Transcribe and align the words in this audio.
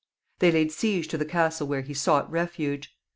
They 0.39 0.51
laid 0.51 0.71
siege 0.71 1.07
to 1.09 1.17
the 1.19 1.25
castle 1.27 1.67
where 1.67 1.81
he 1.83 1.93
sought 1.93 2.27
refuge. 2.31 2.95